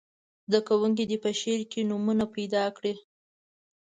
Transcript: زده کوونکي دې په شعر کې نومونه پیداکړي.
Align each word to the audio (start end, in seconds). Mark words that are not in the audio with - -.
زده 0.49 0.59
کوونکي 0.67 1.03
دې 1.09 1.17
په 1.23 1.29
شعر 1.39 1.61
کې 1.71 1.81
نومونه 1.89 2.25
پیداکړي. 2.35 2.93